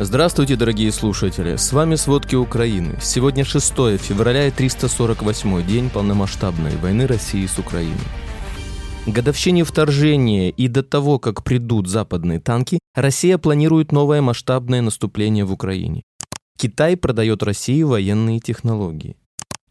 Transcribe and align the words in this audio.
Здравствуйте, 0.00 0.56
дорогие 0.56 0.90
слушатели! 0.90 1.54
С 1.54 1.72
вами 1.72 1.94
«Сводки 1.94 2.34
Украины». 2.34 2.98
Сегодня 3.00 3.44
6 3.44 3.96
февраля 3.96 4.48
и 4.48 4.50
348 4.50 5.64
день 5.64 5.88
полномасштабной 5.88 6.76
войны 6.78 7.06
России 7.06 7.46
с 7.46 7.60
Украиной. 7.60 7.94
Годовщине 9.06 9.62
вторжения 9.62 10.50
и 10.50 10.66
до 10.66 10.82
того, 10.82 11.20
как 11.20 11.44
придут 11.44 11.86
западные 11.86 12.40
танки, 12.40 12.80
Россия 12.96 13.38
планирует 13.38 13.92
новое 13.92 14.20
масштабное 14.20 14.82
наступление 14.82 15.44
в 15.44 15.52
Украине. 15.52 16.02
Китай 16.58 16.96
продает 16.96 17.44
России 17.44 17.84
военные 17.84 18.40
технологии. 18.40 19.16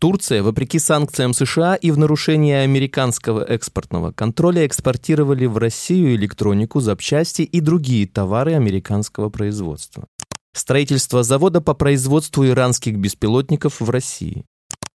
Турция, 0.04 0.44
вопреки 0.44 0.80
санкциям 0.80 1.34
США 1.34 1.76
и 1.76 1.90
в 1.90 1.98
нарушение 1.98 2.64
американского 2.64 3.42
экспортного 3.42 4.12
контроля, 4.12 4.66
экспортировали 4.66 5.46
в 5.46 5.58
Россию 5.58 6.16
электронику, 6.16 6.82
запчасти 6.82 7.44
и 7.44 7.62
другие 7.62 8.06
товары 8.06 8.54
американского 8.54 9.30
производства. 9.30 10.06
Строительство 10.56 11.24
завода 11.24 11.62
по 11.62 11.74
производству 11.74 12.48
иранских 12.48 12.98
беспилотников 12.98 13.82
в 13.82 13.90
России. 13.90 14.46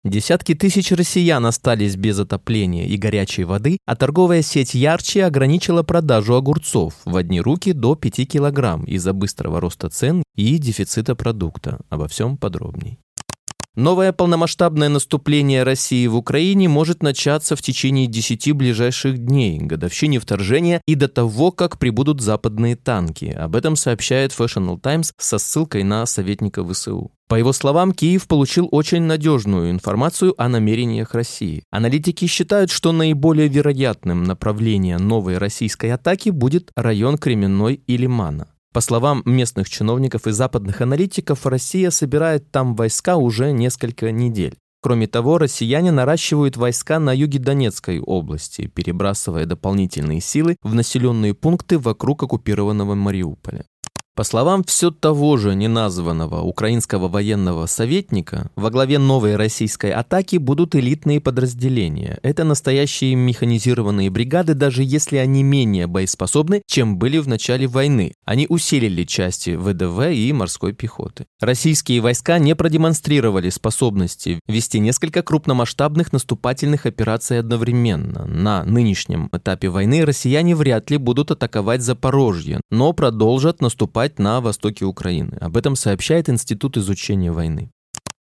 Десятки 0.05 0.55
тысяч 0.55 0.93
россиян 0.93 1.45
остались 1.47 1.97
без 1.97 2.21
отопления 2.21 2.87
и 2.87 2.97
горячей 2.97 3.43
воды, 3.43 3.79
а 3.87 3.97
торговая 3.97 4.43
сеть 4.43 4.75
«Ярче» 4.75 5.25
ограничила 5.25 5.83
продажу 5.83 6.37
огурцов 6.37 6.95
в 7.05 7.17
одни 7.17 7.41
руки 7.41 7.73
до 7.73 7.97
5 7.97 8.29
килограмм 8.29 8.85
из-за 8.85 9.13
быстрого 9.13 9.61
роста 9.61 9.89
цен 9.89 10.23
и 10.37 10.59
дефицита 10.59 11.17
продукта. 11.17 11.81
Обо 11.89 12.07
всем 12.07 12.37
подробней. 12.37 13.01
Новое 13.77 14.13
полномасштабное 14.13 14.89
наступление 14.89 15.63
России 15.63 16.07
в 16.07 16.17
Украине 16.17 16.67
может 16.67 17.03
начаться 17.03 17.57
в 17.57 17.61
течение 17.61 18.07
10 18.07 18.53
ближайших 18.53 19.19
дней, 19.19 19.59
годовщине 19.59 20.19
вторжения 20.19 20.81
и 20.87 20.95
до 20.95 21.09
того, 21.09 21.53
как 21.53 21.79
прибудут 21.79 22.23
западные 22.23 22.77
танки. 22.77 23.27
Об 23.27 23.55
этом 23.55 23.77
сообщает 23.77 24.33
Fashional 24.33 24.81
Times 24.81 25.13
со 25.19 25.37
ссылкой 25.37 25.83
на 25.83 26.07
советника 26.07 26.65
ВСУ. 26.65 27.11
По 27.29 27.35
его 27.35 27.53
словам, 27.53 27.93
Киев 27.93 28.27
получил 28.27 28.67
очень 28.71 29.03
надежную 29.03 29.71
информацию 29.71 30.33
о 30.41 30.49
намерениях 30.49 31.13
России. 31.13 31.63
Аналитики 31.71 32.27
считают, 32.27 32.71
что 32.71 32.93
наиболее 32.93 33.49
вероятным 33.49 34.25
направлением 34.25 35.07
новой 35.07 35.37
российской 35.37 35.91
атаки 35.91 36.31
будет 36.31 36.71
район 36.77 37.19
Кременной 37.19 37.75
и 37.87 37.97
Лимана. 37.99 38.47
По 38.77 38.83
словам 38.83 39.23
местных 39.25 39.71
чиновников 39.71 40.27
и 40.27 40.33
западных 40.33 40.83
аналитиков, 40.83 41.47
Россия 41.47 41.89
собирает 41.89 42.51
там 42.51 42.77
войска 42.77 43.17
уже 43.17 43.51
несколько 43.51 44.13
недель. 44.13 44.59
Кроме 44.83 45.07
того, 45.07 45.39
россияне 45.39 45.93
наращивают 45.93 46.59
войска 46.59 46.99
на 46.99 47.15
юге 47.15 47.39
Донецкой 47.39 48.01
области, 48.01 48.67
перебрасывая 48.67 49.47
дополнительные 49.47 50.21
силы 50.21 50.57
в 50.63 50.75
населенные 50.75 51.33
пункты 51.33 51.79
вокруг 51.79 52.25
оккупированного 52.25 52.95
Мариуполя. 52.95 53.65
По 54.17 54.25
словам 54.25 54.65
все 54.65 54.91
того 54.91 55.37
же 55.37 55.55
неназванного 55.55 56.41
украинского 56.41 57.07
военного 57.07 57.67
советника, 57.67 58.51
во 58.57 58.71
главе 58.71 58.99
новой 58.99 59.37
российской 59.37 59.91
атаки 59.93 60.37
будут 60.37 60.75
элитные 60.75 61.21
подразделения. 61.21 62.19
Это 62.23 62.45
настоящие 62.45 63.15
механизированные 63.15 64.09
бригады, 64.09 64.55
даже 64.55 64.83
если 64.83 65.19
они 65.19 65.43
менее 65.43 65.87
боеспособны, 65.87 66.63
чем 66.67 66.97
были 66.97 67.19
в 67.19 67.29
начале 67.29 67.67
войны. 67.67 68.15
Они 68.25 68.47
усилили 68.49 69.05
части 69.05 69.55
ВДВ 69.55 70.11
и 70.11 70.33
морской 70.33 70.73
пехоты. 70.73 71.27
Российские 71.39 72.01
войска 72.01 72.39
не 72.39 72.57
продемонстрировали 72.57 73.51
способности 73.51 74.41
вести 74.49 74.79
несколько 74.79 75.23
крупномасштабных 75.23 76.15
наступательных 76.15 76.87
операций 76.87 77.39
одновременно. 77.39 78.25
На 78.25 78.65
нынешнем 78.65 79.29
этапе 79.31 79.69
войны 79.69 80.07
россияне 80.07 80.57
вряд 80.57 80.91
ли 80.91 80.97
будут 80.97 81.33
атаковать 81.33 81.83
Запорожье, 81.83 82.63
но 82.71 82.95
продолжат 82.95 83.61
наступать 83.61 84.06
наступать 84.07 84.19
на 84.19 84.41
востоке 84.41 84.85
Украины. 84.85 85.37
Об 85.41 85.57
этом 85.57 85.77
сообщает 85.77 86.29
Институт 86.29 86.77
изучения 86.77 87.33
войны. 87.33 87.71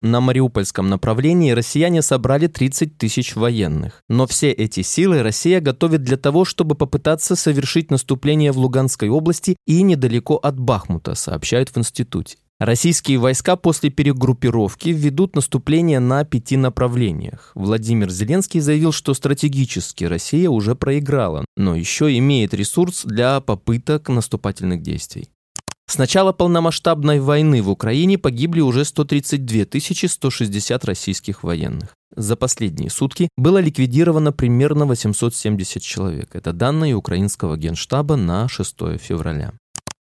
На 0.02 0.22
Мариупольском 0.22 0.88
направлении 0.90 1.52
россияне 1.52 2.02
собрали 2.02 2.48
30 2.48 2.98
тысяч 2.98 3.36
военных. 3.36 4.03
Но 4.09 4.25
все 4.28 4.52
эти 4.52 4.84
силы 4.84 5.24
Россия 5.24 5.62
готовит 5.62 6.03
для 6.03 6.18
того, 6.18 6.46
чтобы 6.46 6.75
попытаться 6.75 7.35
совершить 7.35 7.91
наступление 7.91 8.52
в 8.52 8.58
Луганской 8.58 9.09
области 9.09 9.56
и 9.68 9.84
недалеко 9.84 10.35
от 10.35 10.59
Бахмута, 10.59 11.16
сообщают 11.16 11.69
в 11.69 11.78
институте. 11.78 12.38
Российские 12.59 13.18
войска 13.18 13.58
после 13.58 13.90
перегруппировки 13.90 14.90
ведут 14.90 15.35
наступление 15.35 16.00
на 16.00 16.24
пяти 16.24 16.56
направлениях. 16.56 17.52
Владимир 17.53 18.09
Зеленский 18.09 18.62
заявил, 18.62 18.94
что 18.94 19.14
стратегически 19.14 20.06
Россия 20.06 20.50
уже 20.50 20.74
проиграла, 20.74 21.44
но 21.58 21.75
еще 21.75 22.18
имеет 22.18 22.53
ресурс 22.53 23.03
для 23.03 23.41
попыток 23.41 24.08
наступательных 24.08 24.81
действий. 24.81 25.30
С 25.88 25.97
начала 25.97 26.34
полномасштабной 26.34 27.19
войны 27.19 27.62
в 27.62 27.69
Украине 27.69 28.18
погибли 28.18 28.62
уже 28.62 28.85
132 28.85 29.66
160 30.07 30.85
российских 30.85 31.44
военных. 31.44 31.96
За 32.16 32.35
последние 32.35 32.90
сутки 32.90 33.29
было 33.38 33.59
ликвидировано 33.59 34.31
примерно 34.31 34.85
870 34.85 35.81
человек. 35.81 36.29
Это 36.34 36.53
данные 36.53 36.96
украинского 36.96 37.56
генштаба 37.56 38.16
на 38.16 38.47
6 38.47 38.97
февраля. 39.00 39.53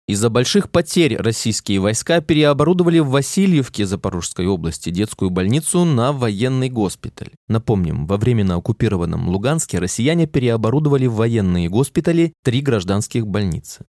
Из-за 0.08 0.30
больших 0.30 0.70
потерь 0.70 1.16
российские 1.16 1.78
войска 1.78 2.20
переоборудовали 2.20 2.98
в 2.98 3.08
Васильевке 3.08 3.86
Запорожской 3.86 4.46
области 4.46 4.90
детскую 4.90 5.30
больницу 5.30 5.84
на 5.84 6.12
военный 6.12 6.68
госпиталь. 6.68 7.30
Напомним, 7.48 8.06
во 8.06 8.18
временно 8.18 8.56
оккупированном 8.56 9.28
Луганске 9.28 9.78
россияне 9.78 10.26
переоборудовали 10.26 11.06
в 11.06 11.14
военные 11.14 11.68
госпитали 11.68 12.32
три 12.44 12.60
гражданских 12.60 13.26
больницы. 13.26 13.84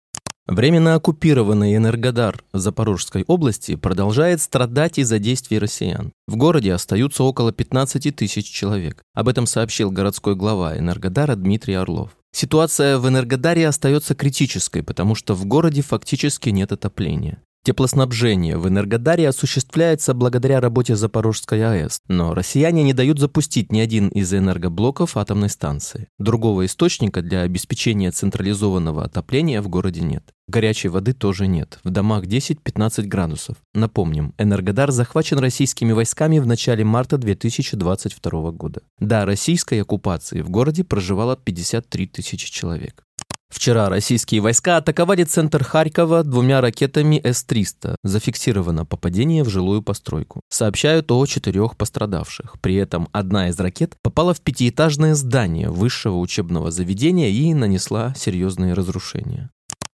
Временно 0.52 0.96
оккупированный 0.96 1.78
Энергодар 1.78 2.44
Запорожской 2.52 3.24
области 3.26 3.76
продолжает 3.76 4.42
страдать 4.42 4.98
из-за 4.98 5.18
действий 5.18 5.60
россиян. 5.60 6.12
В 6.28 6.36
городе 6.36 6.74
остаются 6.74 7.24
около 7.24 7.54
15 7.54 8.14
тысяч 8.14 8.52
человек. 8.52 9.02
Об 9.14 9.30
этом 9.30 9.48
сообщил 9.48 9.92
городской 9.92 10.36
глава 10.36 10.78
Энергодара 10.78 11.38
Дмитрий 11.38 11.76
Орлов. 11.76 12.10
Ситуация 12.34 12.98
в 12.98 13.08
Энергодаре 13.08 13.66
остается 13.66 14.14
критической, 14.14 14.84
потому 14.84 15.16
что 15.16 15.36
в 15.36 15.46
городе 15.46 15.82
фактически 15.82 16.50
нет 16.50 16.74
отопления. 16.74 17.42
Теплоснабжение 17.64 18.58
в 18.58 18.68
Энергодаре 18.68 19.30
осуществляется 19.30 20.16
благодаря 20.16 20.60
работе 20.60 20.96
Запорожской 20.96 21.64
АЭС, 21.64 22.02
но 22.08 22.34
россияне 22.34 22.82
не 22.82 22.94
дают 22.94 23.20
запустить 23.20 23.72
ни 23.72 23.80
один 23.80 24.08
из 24.08 24.34
энергоблоков 24.34 25.16
атомной 25.16 25.50
станции. 25.50 26.08
Другого 26.18 26.66
источника 26.66 27.22
для 27.22 27.42
обеспечения 27.42 28.10
централизованного 28.10 29.04
отопления 29.04 29.62
в 29.62 29.70
городе 29.70 30.02
нет. 30.02 30.24
Горячей 30.48 30.88
воды 30.90 31.14
тоже 31.14 31.46
нет. 31.46 31.80
В 31.84 31.92
домах 31.92 32.24
10-15 32.24 33.04
градусов. 33.04 33.58
Напомним, 33.76 34.34
Энергодар 34.40 34.92
захвачен 34.92 35.38
российскими 35.38 35.92
войсками 35.92 36.40
в 36.40 36.48
начале 36.48 36.84
марта 36.84 37.20
2022 37.20 38.52
года. 38.54 38.82
До 39.00 39.24
российской 39.24 39.84
оккупации 39.84 40.42
в 40.42 40.50
городе 40.50 40.84
проживало 40.84 41.38
53 41.38 42.08
тысячи 42.08 42.52
человек. 42.52 43.06
Вчера 43.52 43.90
российские 43.90 44.40
войска 44.40 44.78
атаковали 44.78 45.24
центр 45.24 45.64
Харькова 45.64 46.24
двумя 46.24 46.62
ракетами 46.62 47.20
С-300. 47.22 47.98
Зафиксировано 48.02 48.86
попадение 48.86 49.44
в 49.44 49.50
жилую 49.50 49.84
постройку. 49.84 50.40
Сообщают 50.50 51.12
о 51.12 51.26
четырех 51.26 51.76
пострадавших. 51.76 52.56
При 52.62 52.76
этом 52.76 53.10
одна 53.12 53.50
из 53.50 53.60
ракет 53.60 53.98
попала 54.02 54.34
в 54.34 54.40
пятиэтажное 54.40 55.16
здание 55.16 55.70
высшего 55.70 56.18
учебного 56.18 56.72
заведения 56.72 57.30
и 57.30 57.54
нанесла 57.54 58.14
серьезные 58.16 58.74
разрушения. 58.74 59.50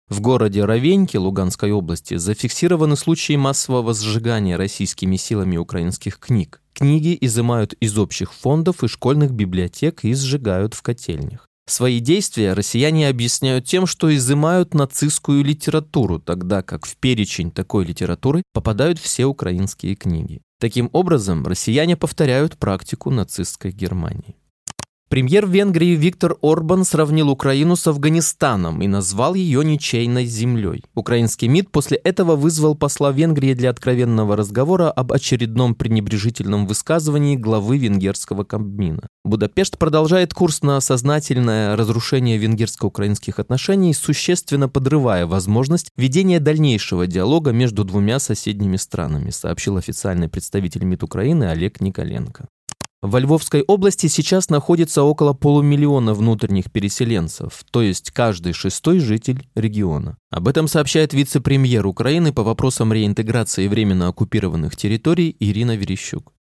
В 0.09 0.19
городе 0.19 0.65
Равеньки 0.65 1.17
Луганской 1.17 1.71
области 1.71 2.17
зафиксированы 2.17 2.95
случаи 2.95 3.35
массового 3.35 3.93
сжигания 3.93 4.57
российскими 4.57 5.15
силами 5.15 5.57
украинских 5.57 6.19
книг. 6.19 6.59
Книги 6.73 7.15
изымают 7.21 7.73
из 7.73 7.97
общих 7.99 8.33
фондов 8.33 8.83
и 8.83 8.87
школьных 8.87 9.31
библиотек 9.31 10.03
и 10.03 10.13
сжигают 10.15 10.73
в 10.73 10.81
котельнях. 10.81 11.47
Свои 11.65 11.99
действия 11.99 12.53
россияне 12.53 13.07
объясняют 13.07 13.65
тем, 13.65 13.85
что 13.85 14.13
изымают 14.13 14.73
нацистскую 14.73 15.43
литературу, 15.43 16.19
тогда 16.19 16.61
как 16.61 16.85
в 16.85 16.97
перечень 16.97 17.51
такой 17.51 17.85
литературы 17.85 18.43
попадают 18.53 18.99
все 18.99 19.25
украинские 19.25 19.95
книги. 19.95 20.41
Таким 20.59 20.89
образом, 20.91 21.45
россияне 21.45 21.95
повторяют 21.95 22.57
практику 22.57 23.09
нацистской 23.09 23.71
Германии. 23.71 24.35
Премьер 25.13 25.45
Венгрии 25.45 25.91
Виктор 25.91 26.37
Орбан 26.41 26.83
сравнил 26.83 27.29
Украину 27.29 27.75
с 27.75 27.85
Афганистаном 27.85 28.81
и 28.81 28.87
назвал 28.87 29.35
ее 29.35 29.63
ничейной 29.63 30.25
землей. 30.25 30.83
Украинский 30.95 31.47
МИД 31.47 31.69
после 31.69 31.97
этого 31.97 32.35
вызвал 32.35 32.73
посла 32.73 33.11
Венгрии 33.11 33.53
для 33.53 33.69
откровенного 33.69 34.35
разговора 34.35 34.89
об 34.89 35.13
очередном 35.13 35.75
пренебрежительном 35.75 36.65
высказывании 36.65 37.35
главы 37.35 37.77
венгерского 37.77 38.43
Кабмина. 38.43 39.07
Будапешт 39.23 39.77
продолжает 39.77 40.33
курс 40.33 40.63
на 40.63 40.81
сознательное 40.81 41.75
разрушение 41.75 42.39
венгерско-украинских 42.39 43.37
отношений, 43.37 43.93
существенно 43.93 44.67
подрывая 44.67 45.27
возможность 45.27 45.89
ведения 45.95 46.39
дальнейшего 46.39 47.05
диалога 47.05 47.51
между 47.51 47.83
двумя 47.83 48.17
соседними 48.17 48.77
странами, 48.77 49.29
сообщил 49.29 49.77
официальный 49.77 50.27
представитель 50.27 50.85
МИД 50.85 51.03
Украины 51.03 51.43
Олег 51.43 51.81
Николенко. 51.81 52.47
Во 53.03 53.19
Львовской 53.19 53.63
области 53.67 54.07
сейчас 54.07 54.49
находится 54.49 55.03
около 55.03 55.33
полумиллиона 55.33 56.13
внутренних 56.13 56.71
переселенцев, 56.71 57.65
то 57.69 57.81
есть 57.81 58.11
каждый 58.11 58.53
шестой 58.53 58.99
житель 58.99 59.45
региона. 59.55 60.15
Об 60.31 60.47
этом 60.47 60.69
сообщает 60.69 61.13
вице-премьер 61.13 61.85
Украины 61.85 62.31
по 62.31 62.43
вопросам 62.43 62.93
реинтеграции 62.93 63.67
временно 63.67 64.07
оккупированных 64.07 64.77
территорий 64.77 65.35
Ирина 65.37 65.75
Верещук. 65.75 66.32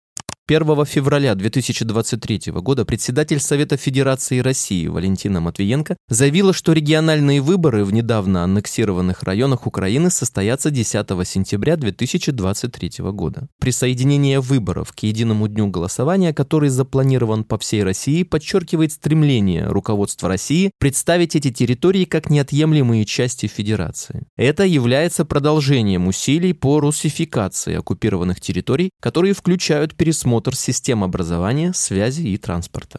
1 0.54 0.84
февраля 0.84 1.34
2023 1.34 2.52
года 2.52 2.84
председатель 2.84 3.40
Совета 3.40 3.78
Федерации 3.78 4.40
России 4.40 4.87
Валентина 4.87 5.40
Матвиенко 5.40 5.96
заявила, 6.10 6.52
что 6.52 6.75
региональные 6.75 7.40
выборы 7.40 7.87
в 7.87 7.93
недавно 7.94 8.44
аннексированных 8.44 9.22
районах 9.22 9.66
Украины 9.66 10.10
состоятся 10.10 10.70
10 10.70 11.06
сентября 11.26 11.76
2023 11.76 12.93
года. 13.12 13.49
Присоединение 13.60 14.40
выборов 14.40 14.93
к 14.93 14.99
единому 15.00 15.49
дню 15.49 15.69
голосования, 15.69 16.34
который 16.34 16.69
запланирован 16.69 17.44
по 17.44 17.56
всей 17.56 17.82
России, 17.82 18.22
подчеркивает 18.22 18.93
стремление 18.93 19.64
руководства 19.69 20.28
России 20.28 20.70
представить 20.78 21.34
эти 21.34 21.50
территории 21.50 22.04
как 22.04 22.28
неотъемлемые 22.28 23.06
части 23.06 23.46
Федерации. 23.46 24.26
Это 24.37 24.64
является 24.64 25.25
продолжением 25.25 26.08
усилий 26.08 26.52
по 26.52 26.78
русификации 26.78 27.76
оккупированных 27.76 28.38
территорий, 28.38 28.90
которые 29.00 29.32
включают 29.32 29.94
пересмотр 29.94 30.41
пересмотр 30.42 30.56
систем 30.56 31.04
образования, 31.04 31.72
связи 31.74 32.22
и 32.22 32.36
транспорта. 32.36 32.98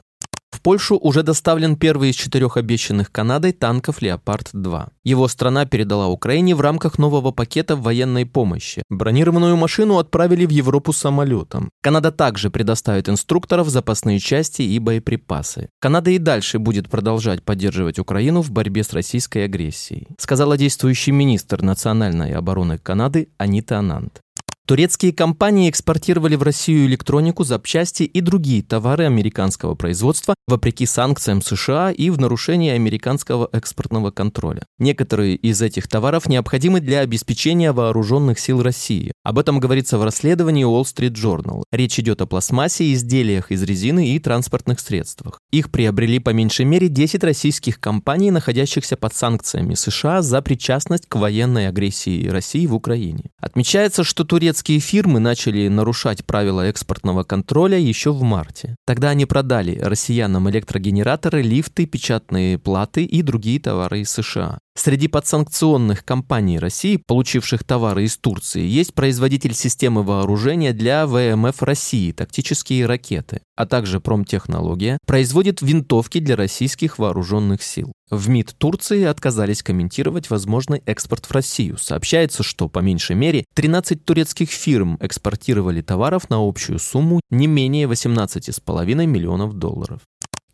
В 0.52 0.62
Польшу 0.62 0.98
уже 0.98 1.24
доставлен 1.24 1.76
первый 1.76 2.10
из 2.10 2.16
четырех 2.16 2.58
обещанных 2.58 3.12
Канадой 3.12 3.52
танков 3.52 4.02
«Леопард-2». 4.02 4.88
Его 5.04 5.28
страна 5.28 5.66
передала 5.66 6.08
Украине 6.08 6.56
в 6.56 6.62
рамках 6.62 7.00
нового 7.00 7.32
пакета 7.32 7.76
военной 7.76 8.26
помощи. 8.26 8.84
Бронированную 8.90 9.58
машину 9.58 9.98
отправили 9.98 10.46
в 10.46 10.52
Европу 10.52 10.94
самолетом. 10.94 11.70
Канада 11.82 12.12
также 12.12 12.50
предоставит 12.50 13.10
инструкторов, 13.10 13.68
запасные 13.68 14.20
части 14.20 14.62
и 14.62 14.80
боеприпасы. 14.80 15.70
Канада 15.82 16.12
и 16.12 16.20
дальше 16.20 16.60
будет 16.60 16.88
продолжать 16.90 17.44
поддерживать 17.44 18.00
Украину 18.00 18.42
в 18.42 18.52
борьбе 18.52 18.84
с 18.84 18.94
российской 18.94 19.46
агрессией, 19.46 20.08
сказала 20.18 20.56
действующий 20.56 21.12
министр 21.12 21.62
национальной 21.62 22.32
обороны 22.34 22.78
Канады 22.78 23.28
Анита 23.38 23.80
Анант. 23.80 24.22
Турецкие 24.66 25.12
компании 25.12 25.70
экспортировали 25.70 26.36
в 26.36 26.44
Россию 26.44 26.86
электронику, 26.86 27.44
запчасти 27.44 28.04
и 28.04 28.22
другие 28.22 28.64
товары 28.64 29.04
американского 29.04 29.76
производства 29.76 30.36
вопреки 30.48 30.86
санкциям 30.86 31.42
США 31.42 31.92
и 31.92 32.10
в 32.10 32.18
нарушении 32.18 32.72
американского 32.72 33.50
экспортного 33.52 34.12
контроля. 34.12 34.64
Некоторые 34.80 35.36
из 35.36 35.62
этих 35.62 35.90
товаров 35.90 36.30
необходимы 36.30 36.80
для 36.80 37.00
обеспечения 37.00 37.74
вооруженных 37.74 38.40
сил 38.40 38.64
России. 38.64 39.12
Об 39.24 39.38
этом 39.38 39.60
говорится 39.60 39.98
в 39.98 40.04
расследовании 40.06 40.66
Wall 40.66 40.84
Street 40.84 41.14
Journal. 41.14 41.64
Речь 41.74 42.00
идет 42.00 42.22
о 42.22 42.26
пластмассе, 42.26 42.94
изделиях 42.94 43.52
из 43.52 43.64
резины 43.64 44.16
и 44.16 44.20
транспортных 44.20 44.80
средствах. 44.80 45.40
Их 45.52 45.72
приобрели 45.72 46.20
по 46.20 46.30
меньшей 46.30 46.64
мере 46.66 46.88
10 46.88 47.22
российских 47.26 47.82
компаний, 47.82 48.32
находящихся 48.32 48.96
под 48.96 49.14
санкциями 49.14 49.74
США 49.74 50.22
за 50.22 50.42
причастность 50.42 51.08
к 51.10 51.16
военной 51.16 51.68
агрессии 51.68 52.30
России 52.30 52.66
в 52.66 52.74
Украине. 52.76 53.32
Отмечается, 53.42 54.06
что 54.06 54.24
турецкие 54.24 54.53
Немецкие 54.54 54.80
фирмы 54.80 55.20
начали 55.20 55.68
нарушать 55.68 56.24
правила 56.26 56.62
экспортного 56.62 57.24
контроля 57.24 57.80
еще 57.80 58.12
в 58.12 58.22
марте. 58.22 58.76
Тогда 58.86 59.10
они 59.10 59.26
продали 59.26 59.80
россиянам 59.80 60.48
электрогенераторы, 60.48 61.42
лифты, 61.42 61.88
печатные 61.88 62.60
платы 62.60 63.04
и 63.04 63.24
другие 63.24 63.60
товары 63.60 64.02
из 64.02 64.12
США. 64.12 64.60
Среди 64.76 65.08
подсанкционных 65.08 66.04
компаний 66.04 66.58
России, 66.58 66.98
получивших 66.98 67.64
товары 67.64 68.06
из 68.06 68.18
Турции, 68.18 68.66
есть 68.66 68.96
производитель 68.96 69.54
системы 69.54 70.02
вооружения 70.02 70.74
для 70.74 71.06
ВМФ 71.06 71.62
России, 71.62 72.12
тактические 72.12 72.88
ракеты, 72.88 73.42
а 73.56 73.68
также 73.68 74.00
Промтехнология, 74.00 74.98
производит 75.06 75.62
винтовки 75.62 76.20
для 76.20 76.36
российских 76.36 76.98
вооруженных 76.98 77.62
сил. 77.62 77.94
В 78.10 78.30
МИД 78.30 78.56
Турции 78.58 79.04
отказались 79.04 79.62
комментировать 79.62 80.30
возможный 80.32 80.82
экспорт 80.86 81.26
в 81.26 81.32
Россию. 81.32 81.78
Сообщается, 81.78 82.42
что 82.42 82.68
по 82.68 82.80
меньшей 82.80 83.16
мере 83.16 83.46
13 83.54 84.04
турецких 84.04 84.50
фирм 84.50 84.98
экспортировали 85.00 85.82
товаров 85.82 86.30
на 86.32 86.38
общую 86.40 86.80
сумму 86.80 87.22
не 87.30 87.46
менее 87.46 87.88
18,5 87.88 89.06
миллионов 89.06 89.54
долларов. 89.54 90.02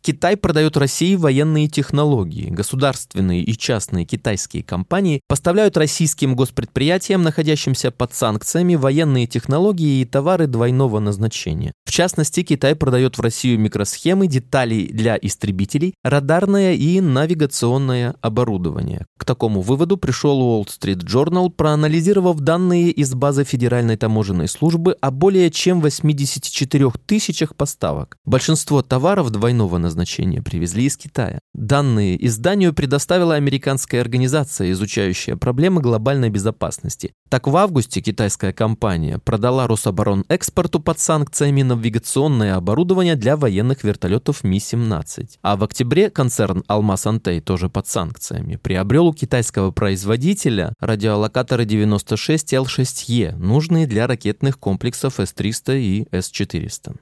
Китай 0.02 0.38
продает 0.38 0.78
России 0.78 1.14
военные 1.14 1.68
технологии. 1.68 2.48
Государственные 2.48 3.42
и 3.42 3.52
частные 3.52 4.06
китайские 4.06 4.62
компании 4.62 5.20
поставляют 5.28 5.76
российским 5.76 6.34
госпредприятиям, 6.34 7.22
находящимся 7.22 7.90
под 7.90 8.14
санкциями, 8.14 8.76
военные 8.76 9.26
технологии 9.26 10.00
и 10.00 10.06
товары 10.06 10.46
двойного 10.46 11.00
назначения. 11.00 11.72
В 11.84 11.90
частности, 11.90 12.42
Китай 12.42 12.74
продает 12.74 13.18
в 13.18 13.20
Россию 13.20 13.60
микросхемы, 13.60 14.26
детали 14.26 14.88
для 14.90 15.18
истребителей, 15.20 15.92
радарное 16.02 16.72
и 16.74 17.00
навигационное 17.02 18.14
оборудование. 18.22 19.04
К 19.18 19.26
такому 19.26 19.60
выводу 19.60 19.98
пришел 19.98 20.40
Wall 20.40 20.66
Street 20.66 21.04
Journal, 21.04 21.50
проанализировав 21.50 22.40
данные 22.40 22.90
из 22.90 23.12
базы 23.14 23.44
Федеральной 23.44 23.98
таможенной 23.98 24.48
службы 24.48 24.96
о 24.98 25.10
более 25.10 25.50
чем 25.50 25.82
84 25.82 26.90
тысячах 27.04 27.54
поставок. 27.54 28.16
Большинство 28.24 28.80
товаров 28.82 29.28
двойного 29.30 29.76
назначения 29.76 29.89
назначения 29.90 30.40
привезли 30.40 30.84
из 30.84 30.96
Китая. 30.96 31.40
Данные 31.52 32.24
изданию 32.26 32.72
предоставила 32.72 33.34
американская 33.34 34.00
организация, 34.00 34.70
изучающая 34.70 35.36
проблемы 35.36 35.80
глобальной 35.80 36.30
безопасности. 36.30 37.12
Так 37.28 37.48
в 37.48 37.56
августе 37.56 38.00
китайская 38.00 38.52
компания 38.52 39.18
продала 39.18 39.66
Рособоронэкспорту 39.66 40.80
под 40.80 41.00
санкциями 41.00 41.62
навигационное 41.62 42.54
оборудование 42.54 43.16
для 43.16 43.36
военных 43.36 43.82
вертолетов 43.84 44.44
Ми-17. 44.44 45.38
А 45.42 45.56
в 45.56 45.64
октябре 45.64 46.10
концерн 46.10 46.62
Алмаз 46.68 47.06
Антей, 47.06 47.40
тоже 47.40 47.68
под 47.68 47.86
санкциями, 47.88 48.56
приобрел 48.56 49.08
у 49.08 49.12
китайского 49.12 49.72
производителя 49.72 50.72
радиолокаторы 50.78 51.64
96 51.64 52.54
Л6Е, 52.54 53.36
нужные 53.36 53.86
для 53.86 54.06
ракетных 54.06 54.58
комплексов 54.58 55.18
С-300 55.18 55.80
и 55.80 56.08
С-400. 56.12 56.96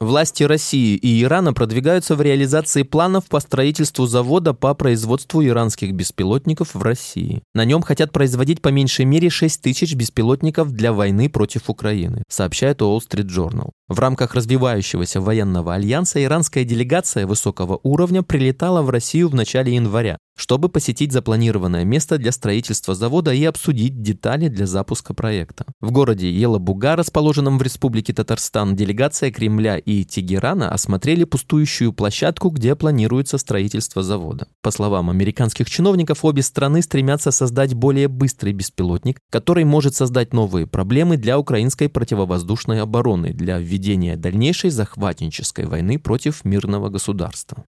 Власти 0.00 0.44
России 0.44 0.96
и 0.96 1.22
Ирана 1.22 1.52
продвигаются 1.52 2.16
в 2.16 2.22
реализации 2.22 2.84
планов 2.84 3.26
по 3.26 3.38
строительству 3.38 4.06
завода 4.06 4.54
по 4.54 4.72
производству 4.72 5.44
иранских 5.44 5.92
беспилотников 5.92 6.74
в 6.74 6.82
России. 6.82 7.42
На 7.52 7.66
нем 7.66 7.82
хотят 7.82 8.10
производить 8.10 8.62
по 8.62 8.68
меньшей 8.68 9.04
мере 9.04 9.28
6 9.28 9.60
тысяч 9.60 9.94
беспилотников 9.94 10.72
для 10.72 10.94
войны 10.94 11.28
против 11.28 11.68
Украины, 11.68 12.22
сообщает 12.30 12.80
Wall 12.80 13.00
Street 13.00 13.26
Journal. 13.26 13.72
В 13.88 13.98
рамках 13.98 14.34
развивающегося 14.34 15.20
военного 15.20 15.74
альянса 15.74 16.24
иранская 16.24 16.64
делегация 16.64 17.26
высокого 17.26 17.78
уровня 17.82 18.22
прилетала 18.22 18.80
в 18.80 18.88
Россию 18.88 19.28
в 19.28 19.34
начале 19.34 19.74
января 19.74 20.16
чтобы 20.40 20.70
посетить 20.70 21.12
запланированное 21.12 21.84
место 21.84 22.16
для 22.16 22.32
строительства 22.32 22.94
завода 22.94 23.30
и 23.32 23.44
обсудить 23.44 24.00
детали 24.00 24.48
для 24.48 24.66
запуска 24.66 25.12
проекта. 25.12 25.66
В 25.80 25.92
городе 25.92 26.30
Елабуга, 26.32 26.96
расположенном 26.96 27.58
в 27.58 27.62
Республике 27.62 28.14
Татарстан, 28.14 28.74
делегация 28.74 29.30
Кремля 29.30 29.76
и 29.76 29.89
Тегерана 30.04 30.70
осмотрели 30.70 31.24
пустующую 31.24 31.92
площадку, 31.92 32.50
где 32.50 32.74
планируется 32.74 33.38
строительство 33.38 34.02
завода. 34.02 34.46
По 34.62 34.70
словам 34.70 35.10
американских 35.10 35.68
чиновников, 35.68 36.24
обе 36.24 36.42
страны 36.42 36.82
стремятся 36.82 37.30
создать 37.30 37.74
более 37.74 38.08
быстрый 38.08 38.52
беспилотник, 38.52 39.18
который 39.30 39.64
может 39.64 39.94
создать 39.94 40.32
новые 40.32 40.66
проблемы 40.66 41.16
для 41.16 41.38
украинской 41.38 41.88
противовоздушной 41.88 42.80
обороны 42.80 43.32
для 43.32 43.58
введения 43.58 44.16
дальнейшей 44.16 44.70
захватнической 44.70 45.66
войны 45.66 45.98
против 45.98 46.44
мирного 46.44 46.88
государства. 46.88 47.64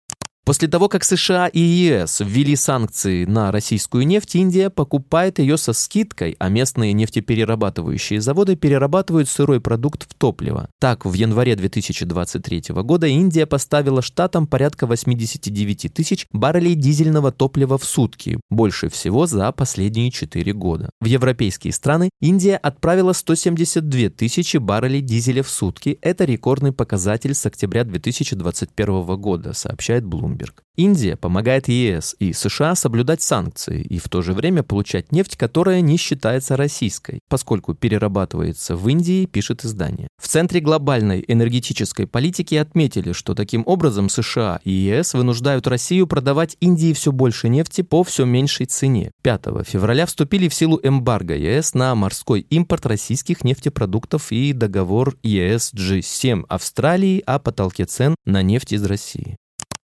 После 0.49 0.67
того, 0.67 0.89
как 0.89 1.03
США 1.03 1.45
и 1.45 1.59
ЕС 1.59 2.21
ввели 2.21 2.55
санкции 2.55 3.25
на 3.25 3.51
российскую 3.51 4.07
нефть, 4.07 4.35
Индия 4.35 4.71
покупает 4.71 5.37
ее 5.37 5.59
со 5.59 5.73
скидкой, 5.73 6.35
а 6.39 6.49
местные 6.49 6.91
нефтеперерабатывающие 6.93 8.19
заводы 8.19 8.55
перерабатывают 8.55 9.29
сырой 9.29 9.61
продукт 9.61 10.07
в 10.09 10.15
топливо. 10.15 10.67
Так, 10.79 11.05
в 11.05 11.13
январе 11.13 11.55
2023 11.55 12.63
года 12.81 13.05
Индия 13.05 13.45
поставила 13.45 14.01
штатам 14.01 14.47
порядка 14.47 14.87
89 14.87 15.93
тысяч 15.93 16.25
баррелей 16.31 16.73
дизельного 16.73 17.31
топлива 17.31 17.77
в 17.77 17.85
сутки, 17.85 18.39
больше 18.49 18.89
всего 18.89 19.27
за 19.27 19.51
последние 19.51 20.09
4 20.09 20.51
года. 20.53 20.89
В 20.99 21.05
европейские 21.05 21.73
страны 21.73 22.09
Индия 22.21 22.57
отправила 22.57 23.13
172 23.13 24.09
тысячи 24.09 24.57
баррелей 24.57 25.01
дизеля 25.01 25.43
в 25.43 25.49
сутки. 25.51 25.99
Это 26.01 26.25
рекордный 26.25 26.71
показатель 26.71 27.35
с 27.35 27.45
октября 27.45 27.83
2021 27.83 29.15
года, 29.15 29.53
сообщает 29.53 30.05
Bloomberg. 30.05 30.38
Блумберг. 30.39 30.63
Индия 30.77 31.17
помогает 31.17 31.67
ЕС 31.67 32.15
и 32.19 32.31
США 32.31 32.73
соблюдать 32.73 33.21
санкции 33.21 33.81
и 33.81 33.99
в 33.99 34.07
то 34.07 34.21
же 34.21 34.33
время 34.33 34.63
получать 34.63 35.11
нефть, 35.11 35.35
которая 35.35 35.81
не 35.81 35.97
считается 35.97 36.55
российской, 36.55 37.19
поскольку 37.27 37.73
перерабатывается 37.73 38.77
в 38.77 38.87
Индии, 38.87 39.25
пишет 39.25 39.65
издание. 39.65 40.07
В 40.21 40.29
центре 40.29 40.61
глобальной 40.61 41.23
энергетической 41.27 42.07
политики 42.07 42.55
отметили, 42.55 43.11
что 43.11 43.35
таким 43.35 43.63
образом 43.65 44.07
США 44.07 44.61
и 44.63 44.71
ЕС 44.71 45.13
вынуждают 45.13 45.67
Россию 45.67 46.07
продавать 46.07 46.55
Индии 46.61 46.93
все 46.93 47.11
больше 47.11 47.49
нефти 47.49 47.81
по 47.81 48.05
все 48.05 48.23
меньшей 48.23 48.65
цене. 48.65 49.11
5 49.23 49.65
февраля 49.65 50.05
вступили 50.05 50.47
в 50.47 50.53
силу 50.53 50.79
эмбарго 50.81 51.35
ЕС 51.35 51.73
на 51.73 51.93
морской 51.93 52.41
импорт 52.49 52.85
российских 52.85 53.43
нефтепродуктов 53.43 54.31
и 54.31 54.53
договор 54.53 55.17
ЕС 55.23 55.73
G7 55.73 56.45
Австралии 56.47 57.21
о 57.25 57.39
потолке 57.39 57.83
цен 57.83 58.15
на 58.25 58.41
нефть 58.41 58.71
из 58.71 58.85
России. 58.85 59.35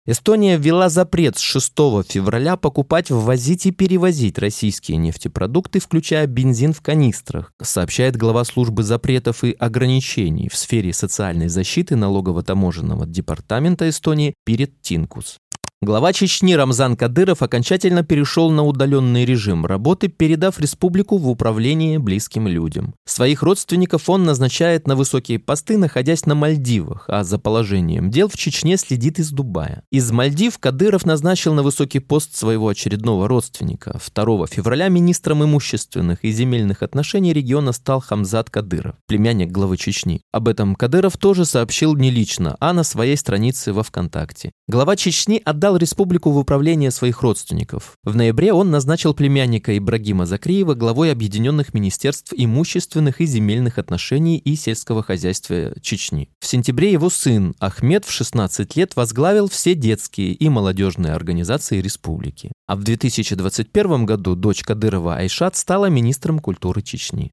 Эстония 0.05 0.57
ввела 0.57 0.89
запрет 0.89 1.37
с 1.37 1.41
6 1.41 1.73
февраля 2.07 2.55
покупать, 2.55 3.11
ввозить 3.11 3.65
и 3.65 3.71
перевозить 3.71 4.39
российские 4.39 4.97
нефтепродукты, 4.97 5.79
включая 5.79 6.25
бензин 6.25 6.73
в 6.73 6.81
канистрах, 6.81 7.53
сообщает 7.61 8.15
глава 8.15 8.43
службы 8.43 8.83
запретов 8.83 9.43
и 9.43 9.51
ограничений 9.51 10.49
в 10.49 10.55
сфере 10.55 10.93
социальной 10.93 11.49
защиты 11.49 11.95
налогово-таможенного 11.95 13.05
департамента 13.05 13.87
Эстонии 13.87 14.33
Пирит 14.45 14.81
Тинкус. 14.81 15.37
Глава 15.81 16.11
Чечни 16.11 16.51
Рамзан 16.55 16.97
Кадыров 16.97 17.41
окончательно 17.41 18.03
перешел 18.03 18.51
на 18.51 18.65
удаленный 18.65 19.23
режим 19.23 19.65
работы, 19.65 20.09
передав 20.09 20.59
республику 20.59 21.17
в 21.17 21.29
управление 21.29 21.99
близким 21.99 22.49
людям. 22.49 22.95
Своих 23.05 23.43
родственников 23.43 24.09
он 24.09 24.25
назначает 24.25 24.87
на 24.87 24.97
высокие 24.97 25.39
посты, 25.39 25.77
находясь 25.77 26.25
на 26.25 26.35
Мальдивах, 26.35 27.05
а 27.07 27.23
за 27.23 27.39
положением 27.39 28.11
дел 28.11 28.27
в 28.27 28.35
Чечне 28.35 28.75
следит 28.75 29.19
из 29.19 29.31
Дубая. 29.31 29.83
Из 29.89 30.11
Мальдив 30.11 30.59
Кадыров 30.59 31.05
назначил 31.05 31.53
на 31.53 31.63
высокий 31.63 31.99
пост 31.99 32.35
своего 32.35 32.67
очередного 32.67 33.29
родственника. 33.29 34.01
2 34.13 34.47
февраля 34.47 34.89
министром 34.89 35.45
имущественных 35.45 36.25
и 36.25 36.31
земельных 36.31 36.83
отношений 36.83 37.31
региона 37.31 37.71
стал 37.71 38.01
Хамзат 38.01 38.49
Кадыров, 38.49 38.95
племянник 39.07 39.49
главы 39.49 39.77
Чечни. 39.77 40.19
Об 40.33 40.49
этом 40.49 40.75
Кадыров 40.75 41.15
тоже 41.15 41.45
сообщил 41.45 41.95
не 41.95 42.11
лично, 42.11 42.57
а 42.59 42.73
на 42.73 42.83
своей 42.83 43.15
странице 43.15 43.71
во 43.71 43.83
ВКонтакте. 43.83 44.51
Глава 44.67 44.97
Чечни 44.97 45.41
отдал 45.45 45.68
отдал 45.69 45.77
республику 45.77 46.31
в 46.31 46.37
управление 46.37 46.91
своих 46.91 47.21
родственников. 47.21 47.93
В 48.03 48.15
ноябре 48.15 48.53
он 48.53 48.71
назначил 48.71 49.13
племянника 49.13 49.77
Ибрагима 49.77 50.25
Закриева 50.25 50.73
главой 50.73 51.11
Объединенных 51.11 51.73
Министерств 51.73 52.33
имущественных 52.35 53.21
и 53.21 53.25
земельных 53.25 53.77
отношений 53.77 54.37
и 54.37 54.55
сельского 54.55 55.03
хозяйства 55.03 55.73
Чечни. 55.81 56.29
В 56.39 56.47
сентябре 56.47 56.91
его 56.91 57.09
сын 57.09 57.53
Ахмед 57.59 58.05
в 58.05 58.11
16 58.11 58.75
лет 58.75 58.95
возглавил 58.95 59.47
все 59.47 59.75
детские 59.75 60.33
и 60.33 60.49
молодежные 60.49 61.13
организации 61.13 61.81
республики. 61.81 62.51
А 62.67 62.75
в 62.75 62.83
2021 62.83 64.05
году 64.05 64.35
дочь 64.35 64.63
Кадырова 64.63 65.17
Айшат 65.17 65.55
стала 65.55 65.85
министром 65.87 66.39
культуры 66.39 66.81
Чечни. 66.81 67.31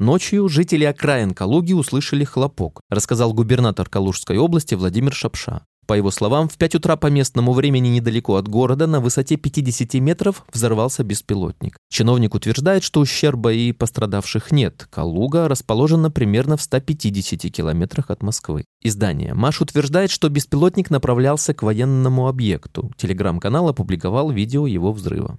Ночью 0.00 0.48
жители 0.48 0.84
окраин 0.84 1.34
Калуги 1.34 1.74
услышали 1.74 2.24
хлопок, 2.24 2.80
рассказал 2.88 3.34
губернатор 3.34 3.86
Калужской 3.86 4.38
области 4.38 4.74
Владимир 4.74 5.12
Шапша. 5.12 5.66
По 5.86 5.92
его 5.92 6.10
словам, 6.10 6.48
в 6.48 6.56
5 6.56 6.76
утра 6.76 6.96
по 6.96 7.08
местному 7.08 7.52
времени 7.52 7.88
недалеко 7.88 8.36
от 8.36 8.48
города 8.48 8.86
на 8.86 9.00
высоте 9.00 9.36
50 9.36 9.92
метров 10.00 10.46
взорвался 10.54 11.04
беспилотник. 11.04 11.76
Чиновник 11.90 12.34
утверждает, 12.34 12.82
что 12.82 13.00
ущерба 13.00 13.52
и 13.52 13.72
пострадавших 13.72 14.52
нет. 14.52 14.88
Калуга 14.88 15.48
расположена 15.48 16.10
примерно 16.10 16.56
в 16.56 16.62
150 16.62 17.52
километрах 17.52 18.08
от 18.08 18.22
Москвы. 18.22 18.64
Издание 18.82 19.34
«Маш» 19.34 19.60
утверждает, 19.60 20.10
что 20.10 20.30
беспилотник 20.30 20.88
направлялся 20.88 21.52
к 21.52 21.62
военному 21.62 22.26
объекту. 22.26 22.90
Телеграм-канал 22.96 23.68
опубликовал 23.68 24.30
видео 24.30 24.66
его 24.66 24.94
взрыва. 24.94 25.38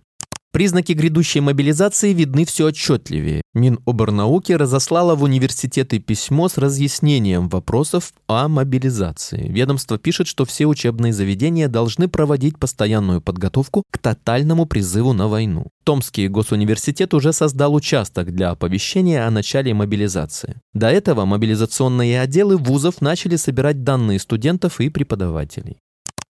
Признаки 0.53 0.91
грядущей 0.91 1.39
мобилизации 1.39 2.11
видны 2.11 2.45
все 2.45 2.67
отчетливее. 2.67 3.41
Миноборнауки 3.53 4.51
разослала 4.51 5.15
в 5.15 5.23
университеты 5.23 5.99
письмо 5.99 6.49
с 6.49 6.57
разъяснением 6.57 7.47
вопросов 7.47 8.11
о 8.27 8.49
мобилизации. 8.49 9.47
Ведомство 9.47 9.97
пишет, 9.97 10.27
что 10.27 10.43
все 10.43 10.65
учебные 10.65 11.13
заведения 11.13 11.69
должны 11.69 12.09
проводить 12.09 12.59
постоянную 12.59 13.21
подготовку 13.21 13.83
к 13.89 13.97
тотальному 13.97 14.65
призыву 14.65 15.13
на 15.13 15.29
войну. 15.29 15.67
Томский 15.85 16.27
госуниверситет 16.27 17.13
уже 17.13 17.31
создал 17.31 17.73
участок 17.73 18.33
для 18.33 18.51
оповещения 18.51 19.25
о 19.25 19.31
начале 19.31 19.73
мобилизации. 19.73 20.59
До 20.73 20.89
этого 20.89 21.23
мобилизационные 21.23 22.19
отделы 22.19 22.57
вузов 22.57 22.99
начали 22.99 23.37
собирать 23.37 23.83
данные 23.83 24.19
студентов 24.19 24.81
и 24.81 24.89
преподавателей. 24.89 25.77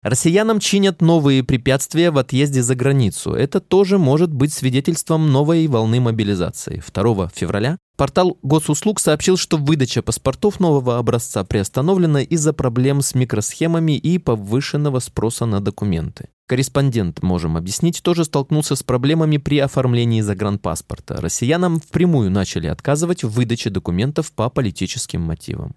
Россиянам 0.02 0.60
чинят 0.60 1.02
новые 1.02 1.42
препятствия 1.42 2.12
в 2.12 2.18
отъезде 2.18 2.62
за 2.62 2.76
границу. 2.76 3.32
Это 3.32 3.58
тоже 3.58 3.98
может 3.98 4.32
быть 4.32 4.52
свидетельством 4.52 5.32
новой 5.32 5.66
волны 5.66 5.98
мобилизации. 6.00 6.80
2 6.94 7.28
февраля 7.34 7.78
портал 7.96 8.38
госуслуг 8.42 9.00
сообщил, 9.00 9.36
что 9.36 9.56
выдача 9.56 10.02
паспортов 10.02 10.60
нового 10.60 10.98
образца 10.98 11.42
приостановлена 11.42 12.22
из-за 12.22 12.52
проблем 12.52 13.02
с 13.02 13.16
микросхемами 13.16 13.98
и 13.98 14.18
повышенного 14.18 15.00
спроса 15.00 15.46
на 15.46 15.60
документы. 15.60 16.28
Корреспондент, 16.46 17.22
можем 17.24 17.56
объяснить, 17.56 18.00
тоже 18.00 18.24
столкнулся 18.24 18.76
с 18.76 18.84
проблемами 18.84 19.36
при 19.36 19.58
оформлении 19.58 20.20
загранпаспорта. 20.20 21.20
Россиянам 21.20 21.80
впрямую 21.80 22.30
начали 22.30 22.68
отказывать 22.68 23.24
в 23.24 23.30
выдаче 23.30 23.70
документов 23.70 24.30
по 24.30 24.48
политическим 24.48 25.22
мотивам. 25.22 25.74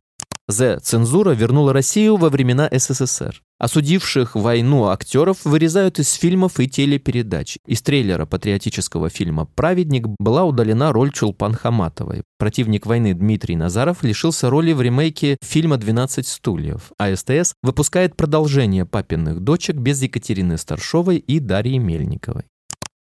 З-цензура 0.47 1.31
вернула 1.31 1.71
Россию 1.71 2.17
во 2.17 2.29
времена 2.29 2.69
СССР. 2.71 3.41
Осудивших 3.59 4.35
войну 4.35 4.87
актеров 4.87 5.45
вырезают 5.45 5.99
из 5.99 6.13
фильмов 6.13 6.59
и 6.59 6.67
телепередач. 6.67 7.57
Из 7.67 7.81
трейлера 7.81 8.25
патриотического 8.25 9.09
фильма 9.09 9.45
«Праведник» 9.45 10.07
была 10.19 10.43
удалена 10.43 10.91
роль 10.91 11.11
Чулпан 11.11 11.53
Хаматовой. 11.53 12.23
Противник 12.39 12.87
войны 12.87 13.13
Дмитрий 13.13 13.55
Назаров 13.55 14.03
лишился 14.03 14.49
роли 14.49 14.73
в 14.73 14.81
ремейке 14.81 15.37
фильма 15.43 15.75
«12 15.75 16.23
стульев», 16.23 16.91
а 16.97 17.15
СТС 17.15 17.53
выпускает 17.61 18.15
продолжение 18.15 18.85
«Папиных 18.85 19.41
дочек» 19.41 19.75
без 19.75 20.01
Екатерины 20.01 20.57
Старшовой 20.57 21.17
и 21.17 21.39
Дарьи 21.39 21.77
Мельниковой. 21.77 22.45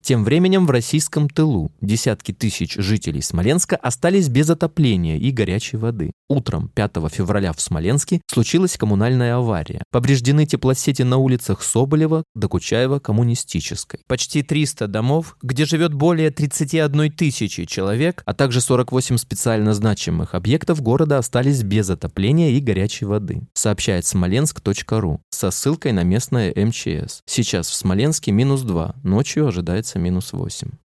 Тем 0.02 0.24
временем 0.24 0.66
в 0.66 0.70
российском 0.70 1.30
тылу 1.30 1.70
десятки 1.80 2.32
тысяч 2.32 2.74
жителей 2.74 3.22
Смоленска 3.22 3.76
остались 3.76 4.28
без 4.28 4.50
отопления 4.50 5.16
и 5.16 5.30
горячей 5.30 5.76
воды. 5.76 6.10
Утром 6.32 6.70
5 6.74 6.92
февраля 7.10 7.52
в 7.52 7.60
Смоленске 7.60 8.22
случилась 8.26 8.78
коммунальная 8.78 9.36
авария. 9.36 9.82
Повреждены 9.90 10.46
теплосети 10.46 11.02
на 11.02 11.18
улицах 11.18 11.62
Соболева, 11.62 12.24
Докучаева, 12.34 13.00
Коммунистической. 13.00 14.00
Почти 14.08 14.42
300 14.42 14.86
домов, 14.86 15.36
где 15.42 15.66
живет 15.66 15.92
более 15.92 16.30
31 16.30 17.12
тысячи 17.12 17.66
человек, 17.66 18.22
а 18.24 18.32
также 18.32 18.62
48 18.62 19.18
специально 19.18 19.74
значимых 19.74 20.34
объектов 20.34 20.80
города 20.80 21.18
остались 21.18 21.62
без 21.62 21.90
отопления 21.90 22.52
и 22.52 22.60
горячей 22.60 23.04
воды, 23.04 23.42
сообщает 23.52 24.06
смоленск.ру 24.06 25.20
со 25.28 25.50
ссылкой 25.50 25.92
на 25.92 26.02
местное 26.02 26.50
МЧС. 26.56 27.20
Сейчас 27.26 27.68
в 27.68 27.74
Смоленске 27.74 28.32
минус 28.32 28.62
2, 28.62 28.94
ночью 29.02 29.46
ожидается 29.46 29.98
минус 29.98 30.32
8. 30.32 30.70